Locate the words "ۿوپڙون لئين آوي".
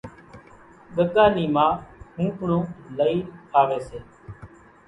2.17-3.79